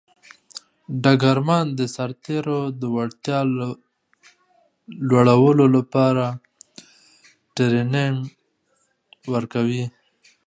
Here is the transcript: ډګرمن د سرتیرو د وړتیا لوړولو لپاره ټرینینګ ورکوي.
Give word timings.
ډګرمن 1.03 1.65
د 1.79 1.81
سرتیرو 1.95 2.59
د 2.79 2.83
وړتیا 2.95 3.39
لوړولو 5.09 5.65
لپاره 5.77 6.25
ټرینینګ 7.55 8.17
ورکوي. 9.33 9.85